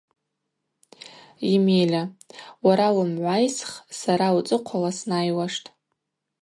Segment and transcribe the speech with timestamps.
[1.53, 2.03] Емеля:
[2.65, 5.67] Уара уымгӏвайсх, сара уцӏыхъвала снайуаштӏ.